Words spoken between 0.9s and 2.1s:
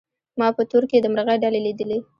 د مرغۍ ډلي لیدلې